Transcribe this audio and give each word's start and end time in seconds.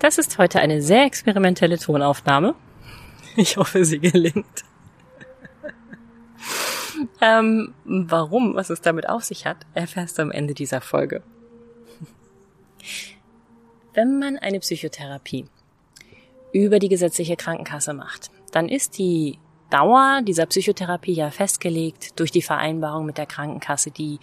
Das 0.00 0.16
ist 0.16 0.38
heute 0.38 0.60
eine 0.60 0.80
sehr 0.80 1.04
experimentelle 1.04 1.78
Tonaufnahme. 1.78 2.54
Ich 3.36 3.58
hoffe, 3.58 3.84
sie 3.84 4.00
gelingt. 4.00 4.64
ähm, 7.20 7.74
warum, 7.84 8.54
was 8.54 8.70
es 8.70 8.80
damit 8.80 9.08
auf 9.08 9.24
sich 9.24 9.44
hat, 9.44 9.58
erfährst 9.74 10.18
du 10.18 10.22
am 10.22 10.30
Ende 10.30 10.54
dieser 10.54 10.80
Folge. 10.80 11.22
Wenn 13.92 14.18
man 14.18 14.38
eine 14.38 14.60
Psychotherapie 14.60 15.44
über 16.52 16.78
die 16.78 16.88
gesetzliche 16.88 17.36
Krankenkasse 17.36 17.92
macht, 17.92 18.30
dann 18.52 18.70
ist 18.70 18.96
die 18.96 19.38
Dauer 19.70 20.20
dieser 20.22 20.46
Psychotherapie 20.46 21.14
ja 21.14 21.30
festgelegt 21.30 22.18
durch 22.18 22.30
die 22.30 22.42
Vereinbarung 22.42 23.06
mit 23.06 23.18
der 23.18 23.26
Krankenkasse, 23.26 23.90
die 23.90 24.18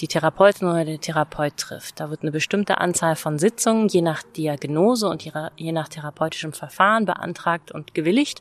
die 0.00 0.08
Therapeutin 0.08 0.68
oder 0.68 0.84
der 0.84 1.00
Therapeut 1.00 1.56
trifft. 1.56 2.00
Da 2.00 2.10
wird 2.10 2.22
eine 2.22 2.30
bestimmte 2.32 2.78
Anzahl 2.78 3.16
von 3.16 3.38
Sitzungen 3.38 3.88
je 3.88 4.02
nach 4.02 4.22
Diagnose 4.22 5.08
und 5.08 5.22
je 5.56 5.72
nach 5.72 5.88
therapeutischem 5.88 6.52
Verfahren 6.52 7.04
beantragt 7.04 7.72
und 7.72 7.94
gewilligt. 7.94 8.40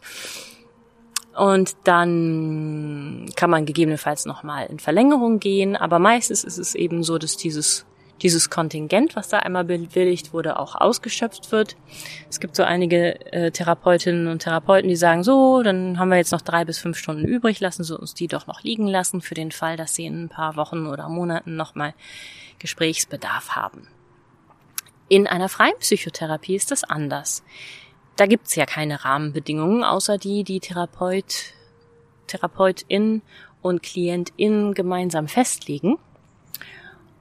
Und 1.36 1.76
dann 1.84 3.26
kann 3.36 3.50
man 3.50 3.66
gegebenenfalls 3.66 4.26
nochmal 4.26 4.68
in 4.68 4.80
Verlängerung 4.80 5.40
gehen, 5.40 5.76
aber 5.76 5.98
meistens 5.98 6.44
ist 6.44 6.60
es 6.60 6.76
eben 6.76 7.04
so, 7.04 7.18
dass 7.18 7.38
dieses 7.38 7.86
dieses 8.22 8.50
Kontingent, 8.50 9.16
was 9.16 9.28
da 9.30 9.40
einmal 9.40 9.66
bewilligt 9.66 10.34
wurde, 10.34 10.58
auch 10.60 10.76
ausgeschöpft 10.76 11.52
wird. 11.52 11.76
Es 12.30 12.40
gibt 12.40 12.56
so 12.56 12.64
einige 12.64 13.34
äh, 13.34 13.52
Therapeutinnen 13.52 14.28
und 14.28 14.40
Therapeuten, 14.40 14.88
die 14.90 14.96
sagen, 14.96 15.24
so, 15.24 15.62
dann 15.64 16.00
haben 16.00 16.10
wir 16.10 16.18
jetzt 16.18 16.32
noch 16.32 16.42
drei 16.42 16.64
bis 16.64 16.78
fünf 16.78 16.98
Stunden 16.98 17.26
übrig, 17.26 17.60
lassen 17.60 17.84
Sie 17.84 17.98
uns 17.98 18.14
die 18.14 18.28
doch 18.28 18.48
noch 18.48 18.64
liegen 18.64 18.88
lassen 18.88 19.22
für 19.22 19.34
den 19.34 19.52
Fall, 19.52 19.76
dass 19.76 19.96
Sie 19.96 20.06
in 20.06 20.24
ein 20.24 20.30
paar 20.30 20.56
Wochen 20.56 20.88
oder 20.88 21.10
Monaten 21.10 21.56
nochmal 21.56 21.94
Gesprächsbedarf 22.60 23.50
haben. 23.50 23.88
In 25.10 25.28
einer 25.28 25.50
freien 25.50 25.78
Psychotherapie 25.80 26.56
ist 26.56 26.72
das 26.72 26.84
anders. 26.84 27.44
Da 28.16 28.26
gibt's 28.26 28.56
ja 28.56 28.66
keine 28.66 29.04
Rahmenbedingungen, 29.04 29.84
außer 29.84 30.18
die, 30.18 30.44
die 30.44 30.60
Therapeut, 30.60 31.54
Therapeutin 32.28 33.22
und 33.62 33.84
Klientin 33.84 34.74
gemeinsam 34.74 35.28
festlegen. 35.28 35.98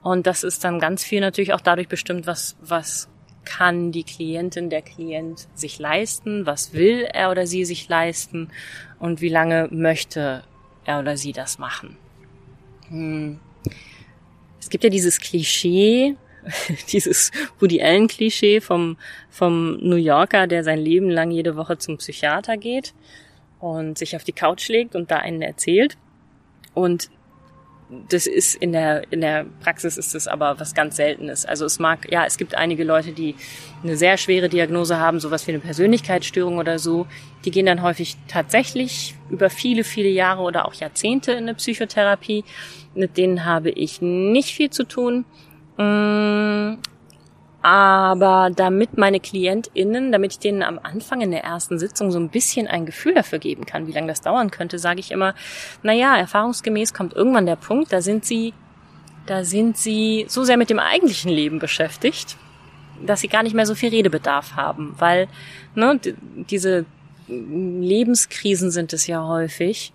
Und 0.02 0.26
das 0.26 0.42
ist 0.42 0.64
dann 0.64 0.80
ganz 0.80 1.04
viel 1.04 1.20
natürlich 1.20 1.52
auch 1.52 1.60
dadurch 1.60 1.88
bestimmt, 1.88 2.26
was, 2.26 2.56
was 2.60 3.08
kann 3.44 3.92
die 3.92 4.04
Klientin, 4.04 4.70
der 4.70 4.82
Klient 4.82 5.48
sich 5.54 5.78
leisten, 5.78 6.46
was 6.46 6.72
will 6.72 7.08
er 7.12 7.30
oder 7.30 7.46
sie 7.46 7.64
sich 7.64 7.88
leisten 7.88 8.50
und 8.98 9.20
wie 9.20 9.28
lange 9.28 9.68
möchte 9.70 10.44
er 10.84 11.00
oder 11.00 11.16
sie 11.16 11.32
das 11.32 11.58
machen. 11.58 11.96
Hm. 12.88 13.40
Es 14.60 14.70
gibt 14.70 14.84
ja 14.84 14.90
dieses 14.90 15.18
Klischee, 15.18 16.16
dieses 16.92 17.30
Woody 17.58 17.82
Allen 17.82 18.08
Klischee 18.08 18.60
vom, 18.60 18.96
vom 19.30 19.76
New 19.78 19.96
Yorker, 19.96 20.46
der 20.46 20.64
sein 20.64 20.78
Leben 20.78 21.10
lang 21.10 21.30
jede 21.30 21.56
Woche 21.56 21.78
zum 21.78 21.98
Psychiater 21.98 22.56
geht 22.56 22.94
und 23.60 23.98
sich 23.98 24.16
auf 24.16 24.24
die 24.24 24.32
Couch 24.32 24.68
legt 24.68 24.94
und 24.94 25.10
da 25.10 25.16
einen 25.18 25.42
erzählt. 25.42 25.96
Und 26.74 27.10
das 28.08 28.26
ist 28.26 28.54
in 28.54 28.72
der, 28.72 29.10
in 29.12 29.20
der 29.20 29.44
Praxis 29.60 29.98
ist 29.98 30.14
es 30.14 30.26
aber 30.26 30.58
was 30.58 30.74
ganz 30.74 30.96
Seltenes. 30.96 31.44
Also 31.44 31.66
es 31.66 31.78
mag, 31.78 32.10
ja, 32.10 32.24
es 32.24 32.38
gibt 32.38 32.54
einige 32.54 32.84
Leute, 32.84 33.12
die 33.12 33.34
eine 33.82 33.96
sehr 33.96 34.16
schwere 34.16 34.48
Diagnose 34.48 34.98
haben, 34.98 35.20
sowas 35.20 35.46
wie 35.46 35.52
eine 35.52 35.60
Persönlichkeitsstörung 35.60 36.58
oder 36.58 36.78
so. 36.78 37.06
Die 37.44 37.50
gehen 37.50 37.66
dann 37.66 37.82
häufig 37.82 38.16
tatsächlich 38.28 39.14
über 39.30 39.50
viele, 39.50 39.84
viele 39.84 40.08
Jahre 40.08 40.42
oder 40.42 40.66
auch 40.66 40.74
Jahrzehnte 40.74 41.32
in 41.32 41.44
eine 41.44 41.54
Psychotherapie. 41.54 42.44
Mit 42.94 43.16
denen 43.16 43.44
habe 43.44 43.70
ich 43.70 44.00
nicht 44.00 44.54
viel 44.54 44.70
zu 44.70 44.84
tun. 44.84 45.24
Aber 47.62 48.50
damit 48.54 48.98
meine 48.98 49.20
KlientInnen, 49.20 50.10
damit 50.10 50.32
ich 50.32 50.38
denen 50.40 50.64
am 50.64 50.80
Anfang 50.82 51.20
in 51.20 51.30
der 51.30 51.44
ersten 51.44 51.78
Sitzung 51.78 52.10
so 52.10 52.18
ein 52.18 52.28
bisschen 52.28 52.66
ein 52.66 52.86
Gefühl 52.86 53.14
dafür 53.14 53.38
geben 53.38 53.66
kann, 53.66 53.86
wie 53.86 53.92
lange 53.92 54.08
das 54.08 54.20
dauern 54.20 54.50
könnte, 54.50 54.80
sage 54.80 54.98
ich 54.98 55.12
immer, 55.12 55.34
na 55.84 55.92
ja, 55.92 56.16
erfahrungsgemäß 56.16 56.92
kommt 56.92 57.14
irgendwann 57.14 57.46
der 57.46 57.56
Punkt, 57.56 57.92
da 57.92 58.02
sind 58.02 58.24
sie, 58.24 58.52
da 59.26 59.44
sind 59.44 59.78
sie 59.78 60.26
so 60.28 60.42
sehr 60.42 60.56
mit 60.56 60.70
dem 60.70 60.80
eigentlichen 60.80 61.30
Leben 61.30 61.60
beschäftigt, 61.60 62.36
dass 63.06 63.20
sie 63.20 63.28
gar 63.28 63.44
nicht 63.44 63.54
mehr 63.54 63.66
so 63.66 63.76
viel 63.76 63.90
Redebedarf 63.90 64.56
haben, 64.56 64.96
weil 64.98 65.28
ne, 65.76 66.00
diese 66.50 66.84
Lebenskrisen 67.28 68.72
sind 68.72 68.92
es 68.92 69.06
ja 69.06 69.24
häufig 69.24 69.92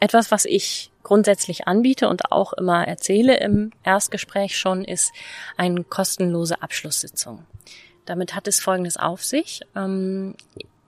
etwas, 0.00 0.30
was 0.30 0.44
ich 0.44 0.90
grundsätzlich 1.02 1.66
anbiete 1.68 2.08
und 2.08 2.32
auch 2.32 2.52
immer 2.54 2.86
erzähle 2.86 3.38
im 3.38 3.70
Erstgespräch 3.82 4.56
schon, 4.56 4.84
ist 4.84 5.12
eine 5.56 5.84
kostenlose 5.84 6.62
Abschlusssitzung. 6.62 7.44
Damit 8.04 8.34
hat 8.34 8.48
es 8.48 8.60
Folgendes 8.60 8.96
auf 8.96 9.24
sich. 9.24 9.60
Ähm, 9.76 10.34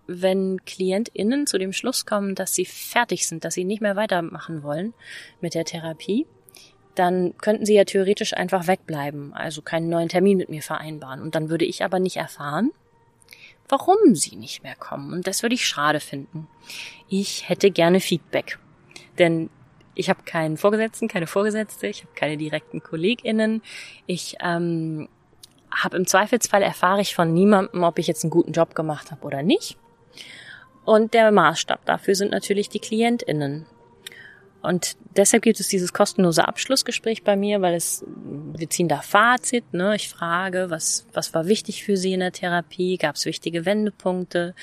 wenn 0.07 0.65
KlientInnen 0.65 1.47
zu 1.47 1.59
dem 1.59 1.73
Schluss 1.73 2.07
kommen, 2.07 2.35
dass 2.35 2.55
sie 2.55 2.67
fertig 2.67 3.27
sind, 3.27 3.45
dass 3.45 3.55
sie 3.55 3.65
nicht 3.65 3.81
mehr 3.81 3.97
weitermachen 3.97 4.63
wollen 4.63 4.93
mit 5.41 5.55
der 5.55 5.65
Therapie, 5.65 6.27
dann 6.95 7.37
könnten 7.39 7.67
sie 7.67 7.75
ja 7.75 7.85
theoretisch 7.85 8.35
einfach 8.35 8.67
wegbleiben, 8.67 9.33
also 9.33 9.63
keinen 9.63 9.89
neuen 9.89 10.09
Termin 10.09 10.39
mit 10.39 10.49
mir 10.49 10.63
vereinbaren. 10.63 11.21
Und 11.21 11.35
dann 11.35 11.49
würde 11.51 11.65
ich 11.65 11.85
aber 11.85 11.99
nicht 11.99 12.17
erfahren, 12.17 12.71
warum 13.69 14.15
sie 14.15 14.37
nicht 14.37 14.63
mehr 14.63 14.77
kommen. 14.77 15.13
Und 15.13 15.27
das 15.27 15.43
würde 15.43 15.55
ich 15.55 15.67
schade 15.67 16.01
finden. 16.01 16.47
Ich 17.09 17.49
hätte 17.49 17.71
gerne 17.71 18.01
Feedback. 18.01 18.59
Denn 19.19 19.51
ich 19.95 20.11
habe 20.11 20.23
keinen 20.25 20.57
Vorgesetzten, 20.57 21.09
keine 21.09 21.27
Vorgesetzte, 21.27 21.87
ich 21.87 22.03
habe 22.03 22.15
keine 22.15 22.37
direkten 22.37 22.83
KollegInnen. 22.83 23.63
Ich 24.07 24.37
ähm, 24.43 25.09
habe 25.71 25.97
im 25.97 26.07
Zweifelsfall 26.07 26.63
erfahre 26.63 27.01
ich 27.01 27.15
von 27.15 27.33
niemandem, 27.33 27.83
ob 27.83 27.99
ich 27.99 28.07
jetzt 28.07 28.25
einen 28.25 28.31
guten 28.31 28.53
Job 28.53 28.75
gemacht 28.75 29.11
habe 29.11 29.25
oder 29.25 29.43
nicht. 29.43 29.77
Und 30.85 31.15
der 31.15 31.31
Maßstab 31.33 31.85
dafür 31.87 32.15
sind 32.15 32.31
natürlich 32.31 32.69
die 32.69 32.81
KlientInnen. 32.81 33.67
Und 34.65 34.97
deshalb 35.15 35.43
gibt 35.43 35.61
es 35.61 35.69
dieses 35.69 35.93
kostenlose 35.93 36.49
Abschlussgespräch 36.49 37.23
bei 37.23 37.37
mir, 37.37 37.61
weil 37.61 37.75
es, 37.75 38.03
wir 38.07 38.71
ziehen 38.71 38.89
da 38.89 39.03
Fazit, 39.03 39.75
ne? 39.75 39.95
Ich 39.95 40.09
frage, 40.09 40.71
was, 40.71 41.07
was 41.13 41.35
war 41.35 41.47
wichtig 41.47 41.85
für 41.85 41.99
Sie 41.99 42.15
in 42.15 42.21
der 42.21 42.33
Therapie? 42.33 42.97
Gab 42.97 43.17
es 43.17 43.27
wichtige 43.27 43.67
Wendepunkte? 43.67 44.55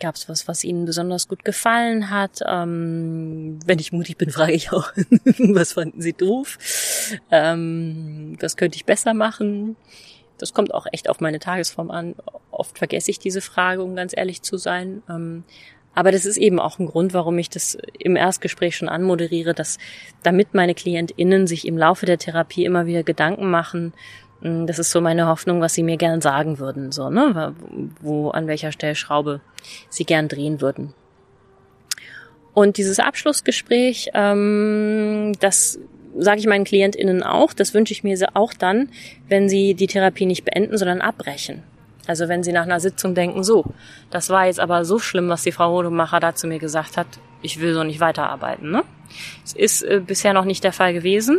Gab 0.00 0.14
es 0.14 0.28
was, 0.28 0.46
was 0.46 0.62
Ihnen 0.62 0.84
besonders 0.84 1.26
gut 1.26 1.44
gefallen 1.44 2.08
hat? 2.10 2.38
Ähm, 2.46 3.58
wenn 3.66 3.80
ich 3.80 3.90
mutig 3.90 4.16
bin, 4.16 4.30
frage 4.32 4.52
ich 4.52 4.72
auch, 4.72 4.92
was 5.52 5.72
fanden 5.72 6.00
Sie 6.00 6.12
doof? 6.12 6.58
Ähm, 7.32 8.36
was 8.40 8.56
könnte 8.56 8.76
ich 8.76 8.84
besser 8.84 9.12
machen? 9.12 9.74
Das 10.38 10.54
kommt 10.54 10.72
auch 10.72 10.86
echt 10.92 11.08
auf 11.08 11.18
meine 11.18 11.40
Tagesform 11.40 11.90
an. 11.90 12.14
Oft 12.52 12.78
vergesse 12.78 13.10
ich 13.10 13.18
diese 13.18 13.40
Frage, 13.40 13.82
um 13.82 13.96
ganz 13.96 14.12
ehrlich 14.16 14.42
zu 14.42 14.56
sein. 14.56 15.02
Ähm, 15.08 15.42
aber 15.94 16.12
das 16.12 16.24
ist 16.24 16.36
eben 16.36 16.58
auch 16.58 16.78
ein 16.78 16.86
Grund, 16.86 17.12
warum 17.12 17.38
ich 17.38 17.50
das 17.50 17.76
im 17.98 18.16
Erstgespräch 18.16 18.76
schon 18.76 18.88
anmoderiere, 18.88 19.54
dass 19.54 19.78
damit 20.22 20.54
meine 20.54 20.74
KlientInnen 20.74 21.46
sich 21.46 21.66
im 21.66 21.76
Laufe 21.76 22.06
der 22.06 22.18
Therapie 22.18 22.64
immer 22.64 22.86
wieder 22.86 23.02
Gedanken 23.02 23.50
machen, 23.50 23.92
hm, 24.40 24.66
das 24.66 24.78
ist 24.78 24.90
so 24.90 25.00
meine 25.00 25.26
Hoffnung, 25.26 25.60
was 25.60 25.74
sie 25.74 25.82
mir 25.82 25.96
gern 25.96 26.20
sagen 26.20 26.58
würden, 26.58 26.92
so, 26.92 27.10
ne, 27.10 27.54
wo, 28.00 28.30
an 28.30 28.46
welcher 28.46 28.72
Stellschraube 28.72 29.40
sie 29.88 30.04
gern 30.04 30.28
drehen 30.28 30.60
würden. 30.60 30.94
Und 32.54 32.76
dieses 32.76 32.98
Abschlussgespräch, 32.98 34.10
ähm, 34.14 35.32
das 35.40 35.78
sage 36.18 36.40
ich 36.40 36.46
meinen 36.46 36.64
KlientInnen 36.64 37.22
auch, 37.22 37.54
das 37.54 37.72
wünsche 37.72 37.92
ich 37.92 38.04
mir 38.04 38.16
auch 38.34 38.52
dann, 38.52 38.90
wenn 39.28 39.48
sie 39.48 39.74
die 39.74 39.86
Therapie 39.86 40.26
nicht 40.26 40.44
beenden, 40.44 40.76
sondern 40.76 41.00
abbrechen. 41.00 41.62
Also 42.06 42.28
wenn 42.28 42.42
Sie 42.42 42.52
nach 42.52 42.64
einer 42.64 42.80
Sitzung 42.80 43.14
denken, 43.14 43.44
so, 43.44 43.64
das 44.10 44.28
war 44.28 44.46
jetzt 44.46 44.60
aber 44.60 44.84
so 44.84 44.98
schlimm, 44.98 45.28
was 45.28 45.42
die 45.42 45.52
Frau 45.52 45.70
Rodemacher 45.70 46.18
da 46.20 46.34
zu 46.34 46.46
mir 46.46 46.58
gesagt 46.58 46.96
hat, 46.96 47.06
ich 47.42 47.60
will 47.60 47.74
so 47.74 47.84
nicht 47.84 48.00
weiterarbeiten. 48.00 48.70
Ne? 48.70 48.82
Es 49.44 49.52
ist 49.52 49.82
äh, 49.82 50.00
bisher 50.04 50.32
noch 50.32 50.44
nicht 50.44 50.64
der 50.64 50.72
Fall 50.72 50.92
gewesen, 50.92 51.38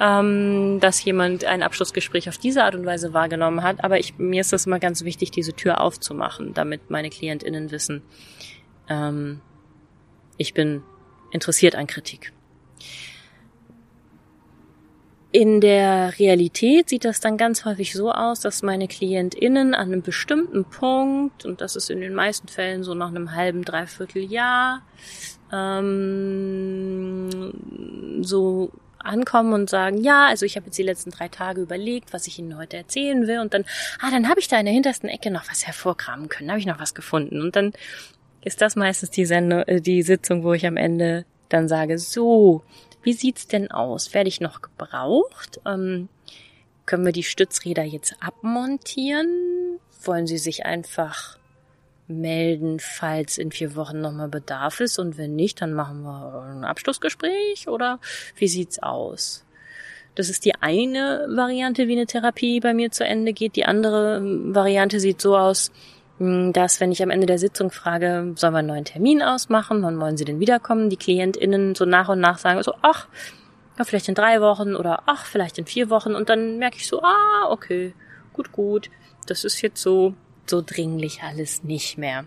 ähm, 0.00 0.78
dass 0.80 1.04
jemand 1.04 1.44
ein 1.44 1.62
Abschlussgespräch 1.62 2.28
auf 2.28 2.38
diese 2.38 2.64
Art 2.64 2.74
und 2.74 2.84
Weise 2.86 3.12
wahrgenommen 3.12 3.62
hat, 3.62 3.84
aber 3.84 3.98
ich, 4.00 4.18
mir 4.18 4.40
ist 4.40 4.52
das 4.52 4.66
immer 4.66 4.80
ganz 4.80 5.04
wichtig, 5.04 5.30
diese 5.30 5.52
Tür 5.52 5.80
aufzumachen, 5.80 6.54
damit 6.54 6.90
meine 6.90 7.10
KlientInnen 7.10 7.70
wissen, 7.70 8.02
ähm, 8.88 9.40
ich 10.36 10.54
bin 10.54 10.82
interessiert 11.30 11.76
an 11.76 11.86
Kritik. 11.86 12.32
In 15.34 15.60
der 15.60 16.16
Realität 16.20 16.88
sieht 16.90 17.04
das 17.04 17.18
dann 17.18 17.36
ganz 17.36 17.64
häufig 17.64 17.92
so 17.92 18.12
aus, 18.12 18.38
dass 18.38 18.62
meine 18.62 18.86
KlientInnen 18.86 19.74
an 19.74 19.88
einem 19.88 20.00
bestimmten 20.00 20.64
Punkt, 20.64 21.44
und 21.44 21.60
das 21.60 21.74
ist 21.74 21.90
in 21.90 22.00
den 22.00 22.14
meisten 22.14 22.46
Fällen 22.46 22.84
so 22.84 22.94
nach 22.94 23.08
einem 23.08 23.34
halben, 23.34 23.64
dreiviertel 23.64 24.22
Jahr, 24.22 24.82
ähm, 25.52 27.32
so 28.22 28.70
ankommen 29.00 29.54
und 29.54 29.68
sagen, 29.68 30.04
ja, 30.04 30.28
also 30.28 30.46
ich 30.46 30.54
habe 30.54 30.66
jetzt 30.66 30.78
die 30.78 30.84
letzten 30.84 31.10
drei 31.10 31.26
Tage 31.26 31.62
überlegt, 31.62 32.12
was 32.12 32.28
ich 32.28 32.38
Ihnen 32.38 32.56
heute 32.56 32.76
erzählen 32.76 33.26
will. 33.26 33.40
Und 33.40 33.54
dann, 33.54 33.64
ah, 33.98 34.12
dann 34.12 34.28
habe 34.28 34.38
ich 34.38 34.46
da 34.46 34.56
in 34.60 34.66
der 34.66 34.74
hintersten 34.74 35.08
Ecke 35.08 35.32
noch 35.32 35.50
was 35.50 35.66
hervorkramen 35.66 36.28
können, 36.28 36.48
habe 36.48 36.60
ich 36.60 36.66
noch 36.66 36.78
was 36.78 36.94
gefunden. 36.94 37.42
Und 37.42 37.56
dann 37.56 37.72
ist 38.42 38.62
das 38.62 38.76
meistens 38.76 39.10
die, 39.10 39.26
Sendung, 39.26 39.62
äh, 39.62 39.80
die 39.80 40.02
Sitzung, 40.02 40.44
wo 40.44 40.52
ich 40.52 40.64
am 40.64 40.76
Ende 40.76 41.24
dann 41.48 41.66
sage, 41.66 41.98
so, 41.98 42.62
wie 43.04 43.12
sieht's 43.12 43.46
denn 43.46 43.70
aus? 43.70 44.14
Werde 44.14 44.28
ich 44.28 44.40
noch 44.40 44.62
gebraucht? 44.62 45.60
Ähm, 45.66 46.08
können 46.86 47.04
wir 47.04 47.12
die 47.12 47.22
Stützräder 47.22 47.84
jetzt 47.84 48.16
abmontieren? 48.20 49.78
Wollen 50.02 50.26
Sie 50.26 50.38
sich 50.38 50.66
einfach 50.66 51.38
melden, 52.06 52.80
falls 52.80 53.38
in 53.38 53.50
vier 53.52 53.74
Wochen 53.76 54.00
nochmal 54.00 54.28
Bedarf 54.28 54.80
ist? 54.80 54.98
Und 54.98 55.16
wenn 55.16 55.36
nicht, 55.36 55.62
dann 55.62 55.72
machen 55.72 56.02
wir 56.02 56.42
ein 56.50 56.64
Abschlussgespräch 56.64 57.68
oder 57.68 58.00
wie 58.36 58.48
sieht's 58.48 58.82
aus? 58.82 59.44
Das 60.14 60.28
ist 60.28 60.44
die 60.44 60.54
eine 60.54 61.26
Variante, 61.28 61.88
wie 61.88 61.92
eine 61.92 62.06
Therapie 62.06 62.60
bei 62.60 62.72
mir 62.72 62.90
zu 62.90 63.04
Ende 63.04 63.32
geht. 63.32 63.56
Die 63.56 63.64
andere 63.64 64.20
Variante 64.22 65.00
sieht 65.00 65.20
so 65.20 65.36
aus, 65.36 65.72
dass, 66.18 66.80
wenn 66.80 66.92
ich 66.92 67.02
am 67.02 67.10
Ende 67.10 67.26
der 67.26 67.38
Sitzung 67.38 67.70
frage, 67.70 68.32
sollen 68.36 68.52
wir 68.52 68.58
einen 68.58 68.68
neuen 68.68 68.84
Termin 68.84 69.20
ausmachen, 69.20 69.82
wann 69.82 70.00
wollen 70.00 70.16
Sie 70.16 70.24
denn 70.24 70.38
wiederkommen, 70.38 70.88
die 70.88 70.96
KlientInnen 70.96 71.74
so 71.74 71.84
nach 71.84 72.08
und 72.08 72.20
nach 72.20 72.38
sagen 72.38 72.62
so, 72.62 72.74
ach, 72.82 73.08
ja, 73.78 73.84
vielleicht 73.84 74.08
in 74.08 74.14
drei 74.14 74.40
Wochen 74.40 74.76
oder 74.76 75.02
ach, 75.06 75.26
vielleicht 75.26 75.58
in 75.58 75.66
vier 75.66 75.90
Wochen 75.90 76.14
und 76.14 76.28
dann 76.28 76.58
merke 76.58 76.76
ich 76.76 76.86
so, 76.86 77.02
ah, 77.02 77.48
okay, 77.48 77.94
gut, 78.32 78.52
gut, 78.52 78.90
das 79.26 79.42
ist 79.42 79.60
jetzt 79.62 79.82
so, 79.82 80.14
so 80.46 80.62
dringlich 80.64 81.22
alles 81.22 81.64
nicht 81.64 81.98
mehr. 81.98 82.26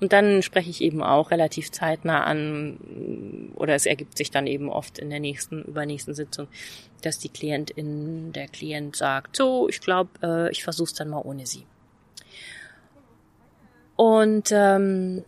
Und 0.00 0.12
dann 0.12 0.42
spreche 0.42 0.70
ich 0.70 0.82
eben 0.82 1.02
auch 1.02 1.30
relativ 1.30 1.72
zeitnah 1.72 2.24
an, 2.24 3.50
oder 3.56 3.74
es 3.74 3.86
ergibt 3.86 4.16
sich 4.16 4.30
dann 4.30 4.46
eben 4.46 4.68
oft 4.68 4.98
in 4.98 5.10
der 5.10 5.20
nächsten, 5.20 5.64
übernächsten 5.64 6.14
Sitzung, 6.14 6.46
dass 7.02 7.18
die 7.18 7.30
Klientin, 7.30 8.32
der 8.32 8.46
Klient 8.46 8.94
sagt, 8.94 9.36
so, 9.36 9.68
ich 9.68 9.80
glaube, 9.80 10.10
äh, 10.22 10.50
ich 10.52 10.62
versuch's 10.62 10.94
dann 10.94 11.08
mal 11.08 11.22
ohne 11.22 11.46
Sie. 11.46 11.64
Und 13.96 14.50
ähm, 14.52 15.24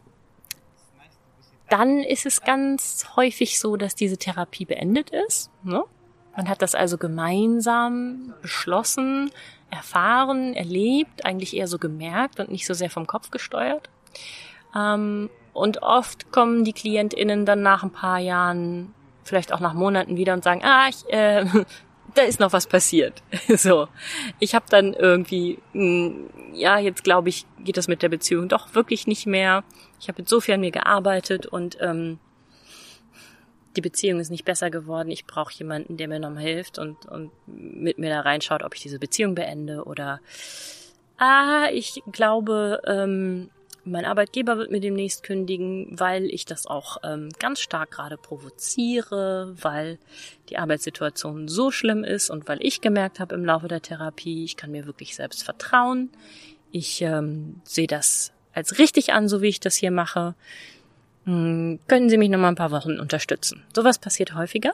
dann 1.69 2.01
ist 2.01 2.27
es 2.27 2.43
ganz 2.43 3.07
häufig 3.17 3.59
so, 3.61 3.77
dass 3.77 3.95
diese 3.95 4.17
Therapie 4.17 4.65
beendet 4.65 5.11
ist. 5.11 5.51
Ne? 5.63 5.83
Man 6.37 6.49
hat 6.49 6.63
das 6.63 6.75
also 6.75 6.99
gemeinsam 6.99 8.35
beschlossen, 8.43 9.31
erfahren, 9.71 10.55
erlebt, 10.55 11.25
eigentlich 11.25 11.57
eher 11.57 11.67
so 11.67 11.79
gemerkt 11.79 12.39
und 12.41 12.51
nicht 12.51 12.67
so 12.67 12.75
sehr 12.75 12.91
vom 12.91 13.07
Kopf 13.07 13.31
gesteuert. 13.31 13.91
Ähm, 14.77 15.31
und 15.53 15.83
oft 15.83 16.31
kommen 16.33 16.65
die 16.65 16.73
KlientInnen 16.73 17.47
dann 17.47 17.63
nach 17.63 17.83
ein 17.83 17.91
paar 17.91 18.19
Jahren, 18.19 18.95
vielleicht 19.25 19.53
auch 19.53 19.61
nach 19.61 19.75
Monaten 19.75 20.17
wieder 20.17 20.35
und 20.35 20.45
sagen, 20.45 20.61
ah, 20.63 20.89
ich, 20.89 21.09
äh, 21.13 21.47
da 22.17 22.23
ist 22.23 22.41
noch 22.41 22.53
was 22.53 22.67
passiert. 22.67 23.23
so, 23.49 23.89
ich 24.39 24.55
habe 24.55 24.67
dann 24.69 24.95
irgendwie, 24.95 25.59
mh, 25.73 25.83
hm, 25.83 26.31
ja, 26.55 26.79
jetzt 26.79 27.05
glaube 27.05 27.29
ich, 27.29 27.45
geht 27.61 27.77
das 27.77 27.89
mit 27.89 28.03
der 28.03 28.09
Beziehung 28.09 28.49
doch 28.49 28.75
wirklich 28.75 29.07
nicht 29.07 29.27
mehr. 29.27 29.63
Ich 30.01 30.09
habe 30.09 30.21
jetzt 30.21 30.31
so 30.31 30.41
viel 30.41 30.55
an 30.55 30.61
mir 30.61 30.71
gearbeitet 30.71 31.47
und 31.47 31.77
ähm, 31.81 32.19
die 33.77 33.83
Beziehung 33.83 34.21
ist 34.21 34.31
nicht 34.31 34.45
besser 34.45 34.71
geworden. 34.71 35.11
Ich 35.11 35.27
brauche 35.27 35.53
jemanden, 35.55 35.99
der 35.99 36.09
mir 36.09 36.19
nochmal 36.19 36.43
hilft 36.43 36.79
und, 36.79 37.05
und 37.07 37.31
mit 37.47 37.99
mir 37.99 38.09
da 38.09 38.21
reinschaut, 38.21 38.63
ob 38.63 38.75
ich 38.75 38.81
diese 38.81 38.99
Beziehung 38.99 39.35
beende 39.35 39.85
oder 39.85 40.21
ah, 41.19 41.69
ich 41.73 42.03
glaube, 42.11 42.81
ähm, 42.87 43.51
mein 43.87 44.05
Arbeitgeber 44.05 44.59
wird 44.59 44.71
mir 44.71 44.81
demnächst 44.81 45.23
kündigen, 45.23 45.89
weil 45.93 46.27
ich 46.27 46.45
das 46.45 46.67
auch 46.67 46.99
ähm, 47.05 47.29
ganz 47.39 47.61
stark 47.61 47.93
gerade 47.93 48.17
provoziere, 48.17 49.55
weil 49.61 49.99
die 50.49 50.59
Arbeitssituation 50.59 51.47
so 51.47 51.71
schlimm 51.71 52.03
ist 52.03 52.29
und 52.29 52.49
weil 52.49 52.59
ich 52.61 52.81
gemerkt 52.81 53.21
habe 53.21 53.35
im 53.35 53.45
Laufe 53.45 53.69
der 53.69 53.81
Therapie, 53.81 54.45
ich 54.45 54.57
kann 54.57 54.73
mir 54.73 54.87
wirklich 54.87 55.15
selbst 55.15 55.45
vertrauen. 55.45 56.11
Ich 56.73 57.01
ähm, 57.01 57.61
sehe 57.63 57.87
das 57.87 58.33
als 58.53 58.79
richtig 58.79 59.13
an, 59.13 59.29
so 59.29 59.41
wie 59.41 59.49
ich 59.49 59.61
das 59.61 59.77
hier 59.77 59.93
mache. 59.93 60.35
Hm, 61.25 61.79
können 61.87 62.11
Sie 62.11 62.19
mich 62.19 62.29
noch 62.29 62.39
mal 62.39 62.49
ein 62.49 62.57
paar 62.57 62.73
Wochen 62.73 62.99
unterstützen? 62.99 63.63
Sowas 63.75 63.99
passiert 63.99 64.35
häufiger, 64.35 64.73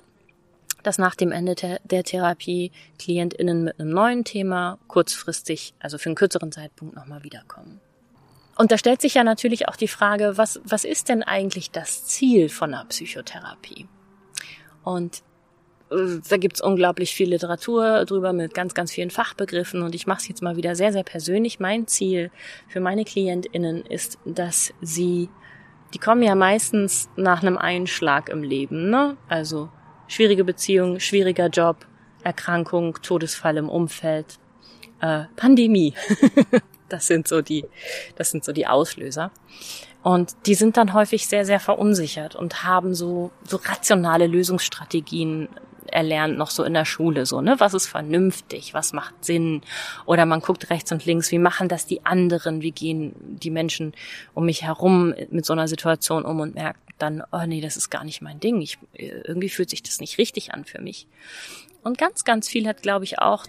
dass 0.83 0.97
nach 0.97 1.15
dem 1.15 1.33
Ende 1.33 1.55
der, 1.55 2.05
Therapie 2.05 2.73
KlientInnen 2.99 3.65
mit 3.65 3.79
einem 3.79 3.91
neuen 3.91 4.25
Thema 4.25 4.79
kurzfristig, 4.89 5.75
also 5.81 5.99
für 5.99 6.09
einen 6.09 6.17
kürzeren 6.17 6.51
Zeitpunkt 6.51 6.97
nochmal 6.97 7.23
wiederkommen. 7.25 7.81
Und 8.63 8.71
da 8.71 8.79
stellt 8.79 9.01
sich 9.01 9.15
ja 9.15 9.25
natürlich 9.25 9.67
auch 9.67 9.75
die 9.75 9.89
Frage, 9.89 10.35
was, 10.37 10.61
was 10.63 10.85
ist 10.85 11.09
denn 11.09 11.25
eigentlich 11.25 11.73
das 11.73 12.05
Ziel 12.05 12.49
von 12.49 12.73
einer 12.73 12.85
Psychotherapie? 12.85 13.89
Und 14.85 15.25
äh, 15.91 16.21
da 16.29 16.37
gibt's 16.37 16.61
unglaublich 16.61 17.13
viel 17.13 17.31
Literatur 17.31 18.05
drüber 18.05 18.33
mit 18.33 18.55
ganz, 18.55 18.73
ganz 18.73 18.93
vielen 18.93 19.11
Fachbegriffen 19.11 19.83
und 19.83 19.97
ich 19.97 20.07
mache 20.07 20.21
es 20.21 20.29
jetzt 20.29 20.43
mal 20.43 20.55
wieder 20.55 20.77
sehr, 20.77 20.93
sehr 20.93 21.03
persönlich. 21.03 21.59
Mein 21.59 21.89
Ziel 21.89 22.31
für 22.69 22.79
meine 22.79 23.05
KlientInnen 23.05 23.85
ist, 23.85 24.21
dass 24.25 24.73
sie, 24.81 25.29
die 25.93 25.99
kommen 25.99 26.23
ja 26.23 26.37
meistens 26.37 27.11
nach 27.17 27.43
einem 27.43 27.59
Einschlag 27.59 28.29
im 28.29 28.45
Leben, 28.45 28.91
ne? 28.91 29.17
Also 29.29 29.71
schwierige 30.07 30.45
Beziehung, 30.45 31.01
schwieriger 31.01 31.49
Job, 31.49 31.85
Erkrankung, 32.23 32.97
Todesfall 33.03 33.57
im 33.57 33.69
Umfeld, 33.69 34.39
äh, 35.01 35.25
Pandemie. 35.35 35.95
Das 36.93 37.07
sind 37.07 37.29
so 37.29 37.43
die, 37.43 37.65
das 38.17 38.31
sind 38.31 38.45
so 38.45 38.53
die 38.53 38.67
Auslöser. 38.67 39.31
Und 40.03 40.35
die 40.47 40.55
sind 40.55 40.77
dann 40.77 40.95
häufig 40.95 41.29
sehr, 41.29 41.45
sehr 41.45 41.61
verunsichert 41.61 42.35
und 42.35 42.65
haben 42.65 42.95
so, 42.95 43.31
so 43.47 43.57
rationale 43.57 44.27
Lösungsstrategien 44.27 45.49
erlernt, 45.87 46.39
noch 46.39 46.51
so 46.51 46.65
in 46.65 46.75
der 46.75 46.85
Schule, 46.85 47.27
so, 47.27 47.41
ne? 47.41 47.57
Was 47.59 47.75
ist 47.75 47.87
vernünftig? 47.87 48.75
Was 48.75 48.93
macht 48.93 49.25
Sinn? 49.25 49.63
Oder 50.07 50.27
man 50.27 50.41
guckt 50.41 50.71
rechts 50.71 50.91
und 50.91 51.05
links, 51.05 51.31
wie 51.31 51.39
machen 51.39 51.69
das 51.69 51.87
die 51.87 52.05
anderen? 52.05 52.63
Wie 52.63 52.73
gehen 52.73 53.15
die 53.19 53.51
Menschen 53.51 53.93
um 54.35 54.47
mich 54.47 54.63
herum 54.63 55.15
mit 55.31 55.45
so 55.45 55.53
einer 55.53 55.69
Situation 55.69 56.25
um 56.25 56.41
und 56.41 56.55
merkt 56.55 56.81
dann, 56.99 57.23
oh 57.33 57.45
nee, 57.47 57.61
das 57.61 57.77
ist 57.77 57.91
gar 57.91 58.05
nicht 58.05 58.23
mein 58.23 58.41
Ding. 58.41 58.61
Ich, 58.63 58.79
irgendwie 58.95 59.49
fühlt 59.49 59.71
sich 59.71 59.83
das 59.83 60.01
nicht 60.01 60.19
richtig 60.19 60.55
an 60.55 60.65
für 60.65 60.81
mich. 60.81 61.07
Und 61.83 61.99
ganz, 61.99 62.25
ganz 62.25 62.49
viel 62.49 62.67
hat, 62.67 62.83
glaube 62.83 63.05
ich, 63.05 63.19
auch 63.19 63.47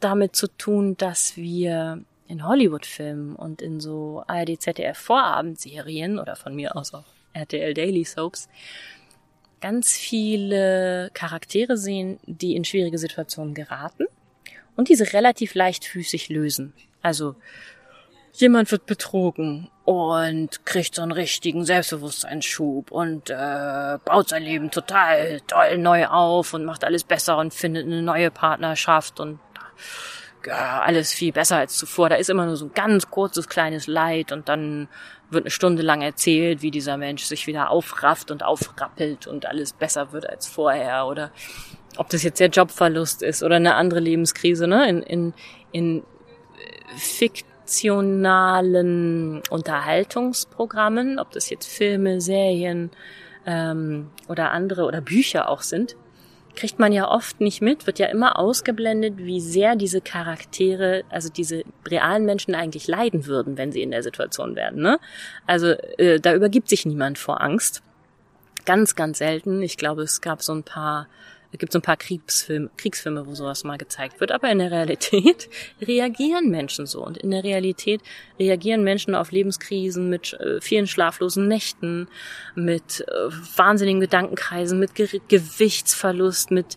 damit 0.00 0.36
zu 0.36 0.46
tun, 0.46 0.96
dass 0.96 1.36
wir 1.36 2.02
in 2.28 2.46
Hollywood-Filmen 2.46 3.36
und 3.36 3.62
in 3.62 3.80
so 3.80 4.22
ARD, 4.26 4.60
ZDF 4.60 4.98
Vorabendserien 4.98 6.18
oder 6.18 6.36
von 6.36 6.54
mir 6.54 6.76
aus 6.76 6.94
auch 6.94 7.04
RTL 7.32 7.74
Daily 7.74 8.04
Soaps 8.04 8.48
ganz 9.60 9.92
viele 9.92 11.10
Charaktere 11.14 11.76
sehen, 11.76 12.18
die 12.26 12.56
in 12.56 12.64
schwierige 12.64 12.98
Situationen 12.98 13.54
geraten 13.54 14.04
und 14.76 14.88
diese 14.88 15.12
relativ 15.12 15.54
leichtfüßig 15.54 16.28
lösen. 16.28 16.72
Also 17.02 17.36
jemand 18.34 18.70
wird 18.70 18.86
betrogen 18.86 19.70
und 19.84 20.66
kriegt 20.66 20.94
so 20.94 21.02
einen 21.02 21.12
richtigen 21.12 21.64
Selbstbewusstseinsschub 21.64 22.90
und 22.90 23.30
äh, 23.30 23.98
baut 24.04 24.28
sein 24.28 24.42
Leben 24.42 24.70
total 24.70 25.40
toll 25.46 25.78
neu 25.78 26.06
auf 26.06 26.52
und 26.52 26.64
macht 26.64 26.84
alles 26.84 27.04
besser 27.04 27.38
und 27.38 27.54
findet 27.54 27.86
eine 27.86 28.02
neue 28.02 28.30
Partnerschaft 28.30 29.20
und 29.20 29.38
ja, 30.46 30.80
alles 30.80 31.12
viel 31.12 31.32
besser 31.32 31.58
als 31.58 31.76
zuvor. 31.76 32.08
Da 32.08 32.16
ist 32.16 32.30
immer 32.30 32.46
nur 32.46 32.56
so 32.56 32.66
ein 32.66 32.74
ganz 32.74 33.10
kurzes 33.10 33.48
kleines 33.48 33.86
Leid 33.86 34.32
und 34.32 34.48
dann 34.48 34.88
wird 35.30 35.44
eine 35.44 35.50
Stunde 35.50 35.82
lang 35.82 36.02
erzählt, 36.02 36.62
wie 36.62 36.70
dieser 36.70 36.96
Mensch 36.96 37.24
sich 37.24 37.46
wieder 37.46 37.70
aufrafft 37.70 38.30
und 38.30 38.44
aufrappelt 38.44 39.26
und 39.26 39.46
alles 39.46 39.72
besser 39.72 40.12
wird 40.12 40.28
als 40.28 40.46
vorher 40.46 41.06
oder 41.06 41.32
ob 41.96 42.08
das 42.10 42.22
jetzt 42.22 42.40
der 42.40 42.48
Jobverlust 42.48 43.22
ist 43.22 43.42
oder 43.42 43.56
eine 43.56 43.74
andere 43.74 44.00
Lebenskrise, 44.00 44.66
ne? 44.66 44.88
In, 44.88 45.02
in, 45.02 45.34
in 45.72 46.02
fiktionalen 46.96 49.42
Unterhaltungsprogrammen, 49.50 51.18
ob 51.18 51.32
das 51.32 51.50
jetzt 51.50 51.66
Filme, 51.66 52.20
Serien 52.20 52.90
ähm, 53.46 54.10
oder 54.28 54.52
andere 54.52 54.84
oder 54.84 55.00
Bücher 55.00 55.48
auch 55.48 55.62
sind, 55.62 55.96
kriegt 56.56 56.78
man 56.78 56.92
ja 56.92 57.08
oft 57.08 57.40
nicht 57.40 57.60
mit, 57.60 57.86
wird 57.86 57.98
ja 57.98 58.06
immer 58.06 58.38
ausgeblendet, 58.38 59.18
wie 59.18 59.40
sehr 59.40 59.76
diese 59.76 60.00
Charaktere, 60.00 61.04
also 61.10 61.28
diese 61.28 61.62
realen 61.86 62.24
Menschen 62.24 62.54
eigentlich 62.54 62.88
leiden 62.88 63.26
würden, 63.26 63.56
wenn 63.58 63.72
sie 63.72 63.82
in 63.82 63.90
der 63.90 64.02
Situation 64.02 64.56
wären. 64.56 64.76
Ne? 64.76 64.98
Also 65.46 65.68
äh, 65.98 66.18
da 66.18 66.34
übergibt 66.34 66.68
sich 66.68 66.86
niemand 66.86 67.18
vor 67.18 67.40
Angst. 67.40 67.82
Ganz, 68.64 68.96
ganz 68.96 69.18
selten. 69.18 69.62
Ich 69.62 69.76
glaube, 69.76 70.02
es 70.02 70.20
gab 70.20 70.42
so 70.42 70.52
ein 70.52 70.64
paar 70.64 71.06
es 71.56 71.58
gibt 71.58 71.72
so 71.72 71.78
ein 71.78 71.82
paar 71.82 71.96
Kriegsfilme, 71.96 72.68
Kriegsfilme, 72.76 73.26
wo 73.26 73.34
sowas 73.34 73.64
mal 73.64 73.78
gezeigt 73.78 74.20
wird. 74.20 74.30
Aber 74.30 74.50
in 74.50 74.58
der 74.58 74.70
Realität 74.70 75.48
reagieren 75.80 76.50
Menschen 76.50 76.84
so. 76.84 77.02
Und 77.02 77.16
in 77.16 77.30
der 77.30 77.44
Realität 77.44 78.02
reagieren 78.38 78.84
Menschen 78.84 79.14
auf 79.14 79.32
Lebenskrisen 79.32 80.10
mit 80.10 80.34
äh, 80.34 80.60
vielen 80.60 80.86
schlaflosen 80.86 81.48
Nächten, 81.48 82.08
mit 82.54 83.06
äh, 83.08 83.30
wahnsinnigen 83.56 84.02
Gedankenkreisen, 84.02 84.78
mit 84.78 84.94
Ge 84.94 85.08
Gewichtsverlust, 85.28 86.50
mit 86.50 86.76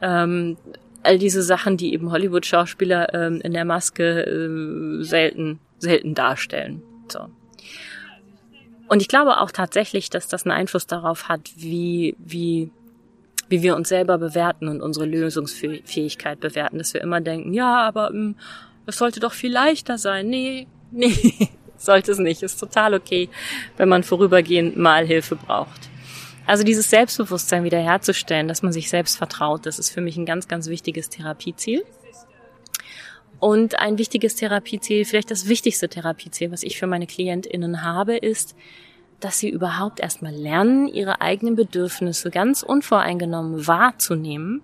ähm, 0.00 0.56
all 1.02 1.18
diese 1.18 1.42
Sachen, 1.42 1.76
die 1.76 1.92
eben 1.92 2.12
Hollywood-Schauspieler 2.12 3.12
ähm, 3.12 3.40
in 3.40 3.52
der 3.52 3.64
Maske 3.64 4.22
äh, 4.26 5.02
selten, 5.02 5.58
selten 5.78 6.14
darstellen. 6.14 6.82
So. 7.08 7.26
Und 8.86 9.02
ich 9.02 9.08
glaube 9.08 9.40
auch 9.40 9.50
tatsächlich, 9.50 10.08
dass 10.08 10.28
das 10.28 10.44
einen 10.44 10.52
Einfluss 10.52 10.86
darauf 10.86 11.28
hat, 11.28 11.50
wie, 11.56 12.14
wie 12.20 12.70
wie 13.50 13.62
wir 13.62 13.76
uns 13.76 13.88
selber 13.88 14.16
bewerten 14.16 14.68
und 14.68 14.80
unsere 14.80 15.06
Lösungsfähigkeit 15.06 16.40
bewerten, 16.40 16.78
dass 16.78 16.94
wir 16.94 17.02
immer 17.02 17.20
denken, 17.20 17.52
ja, 17.52 17.82
aber 17.82 18.10
ähm, 18.10 18.36
es 18.86 18.96
sollte 18.96 19.20
doch 19.20 19.32
viel 19.32 19.52
leichter 19.52 19.98
sein. 19.98 20.28
Nee, 20.28 20.68
nee, 20.92 21.50
sollte 21.76 22.12
es 22.12 22.18
nicht. 22.18 22.42
Ist 22.42 22.58
total 22.58 22.94
okay, 22.94 23.28
wenn 23.76 23.88
man 23.88 24.04
vorübergehend 24.04 24.76
mal 24.76 25.04
Hilfe 25.04 25.36
braucht. 25.36 25.90
Also 26.46 26.62
dieses 26.62 26.88
Selbstbewusstsein 26.90 27.64
wiederherzustellen, 27.64 28.48
dass 28.48 28.62
man 28.62 28.72
sich 28.72 28.88
selbst 28.88 29.18
vertraut, 29.18 29.66
das 29.66 29.78
ist 29.78 29.90
für 29.90 30.00
mich 30.00 30.16
ein 30.16 30.26
ganz, 30.26 30.48
ganz 30.48 30.68
wichtiges 30.68 31.08
Therapieziel. 31.08 31.84
Und 33.40 33.78
ein 33.78 33.98
wichtiges 33.98 34.36
Therapieziel, 34.36 35.04
vielleicht 35.04 35.30
das 35.30 35.48
wichtigste 35.48 35.88
Therapieziel, 35.88 36.52
was 36.52 36.62
ich 36.62 36.78
für 36.78 36.86
meine 36.86 37.06
KlientInnen 37.06 37.82
habe, 37.82 38.16
ist, 38.16 38.54
dass 39.20 39.38
sie 39.38 39.48
überhaupt 39.48 40.00
erstmal 40.00 40.34
lernen, 40.34 40.88
ihre 40.88 41.20
eigenen 41.20 41.56
Bedürfnisse 41.56 42.30
ganz 42.30 42.62
unvoreingenommen 42.62 43.66
wahrzunehmen 43.66 44.62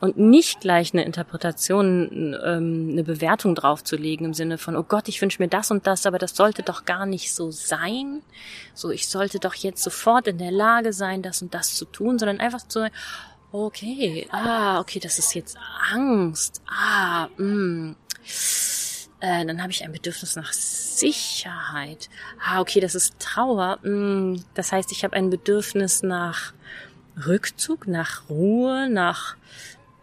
und 0.00 0.16
nicht 0.16 0.60
gleich 0.60 0.94
eine 0.94 1.04
Interpretation, 1.04 2.34
ähm, 2.44 2.88
eine 2.92 3.04
Bewertung 3.04 3.54
draufzulegen 3.54 4.26
im 4.26 4.34
Sinne 4.34 4.56
von, 4.56 4.74
oh 4.76 4.82
Gott, 4.82 5.08
ich 5.08 5.20
wünsche 5.20 5.42
mir 5.42 5.48
das 5.48 5.70
und 5.70 5.86
das, 5.86 6.06
aber 6.06 6.18
das 6.18 6.34
sollte 6.34 6.62
doch 6.62 6.86
gar 6.86 7.04
nicht 7.04 7.34
so 7.34 7.50
sein. 7.50 8.22
So, 8.72 8.90
ich 8.90 9.08
sollte 9.08 9.38
doch 9.38 9.54
jetzt 9.54 9.82
sofort 9.82 10.26
in 10.26 10.38
der 10.38 10.52
Lage 10.52 10.92
sein, 10.92 11.22
das 11.22 11.42
und 11.42 11.54
das 11.54 11.74
zu 11.74 11.84
tun, 11.84 12.18
sondern 12.18 12.40
einfach 12.40 12.66
zu 12.66 12.80
sagen, 12.80 12.94
okay, 13.52 14.26
ah, 14.30 14.80
okay, 14.80 15.00
das 15.00 15.18
ist 15.18 15.34
jetzt 15.34 15.58
Angst, 15.92 16.62
ah, 16.66 17.28
mh. 17.36 17.94
Äh, 19.20 19.44
dann 19.44 19.60
habe 19.62 19.70
ich 19.70 19.84
ein 19.84 19.92
Bedürfnis 19.92 20.34
nach 20.36 20.52
Sicherheit. 20.52 22.08
Ah, 22.42 22.60
okay, 22.60 22.80
das 22.80 22.94
ist 22.94 23.18
Trauer. 23.18 23.78
Mm, 23.82 24.42
das 24.54 24.72
heißt, 24.72 24.90
ich 24.92 25.04
habe 25.04 25.14
ein 25.14 25.28
Bedürfnis 25.28 26.02
nach 26.02 26.54
Rückzug, 27.26 27.86
nach 27.86 28.28
Ruhe, 28.30 28.88
nach, 28.88 29.36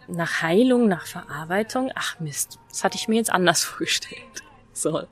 nach 0.07 0.43
Heilung, 0.43 0.88
nach 0.88 1.07
Verarbeitung. 1.07 1.91
Ach 1.95 2.19
Mist, 2.19 2.59
das 2.69 2.83
hatte 2.83 2.95
ich 2.95 3.07
mir 3.07 3.15
jetzt 3.15 3.31
anders 3.31 3.63
vorgestellt. 3.65 4.21
So. 4.71 5.03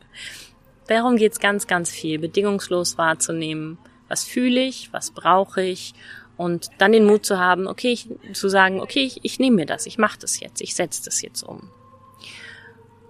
Darum 0.87 1.17
geht's 1.17 1.39
ganz, 1.39 1.65
ganz 1.65 1.89
viel, 1.89 2.19
bedingungslos 2.19 2.99
wahrzunehmen. 2.99 3.79
Was 4.07 4.23
fühle 4.23 4.61
ich, 4.61 4.93
was 4.93 5.09
brauche 5.09 5.63
ich 5.63 5.95
und 6.37 6.69
dann 6.77 6.91
den 6.91 7.05
Mut 7.05 7.25
zu 7.25 7.39
haben, 7.39 7.65
okay, 7.65 7.91
ich, 7.91 8.07
zu 8.33 8.49
sagen, 8.49 8.81
okay, 8.81 8.99
ich, 8.99 9.23
ich 9.23 9.39
nehme 9.39 9.55
mir 9.55 9.65
das, 9.65 9.87
ich 9.87 9.97
mache 9.97 10.19
das 10.19 10.39
jetzt, 10.39 10.61
ich 10.61 10.75
setze 10.75 11.03
das 11.05 11.23
jetzt 11.23 11.41
um. 11.41 11.71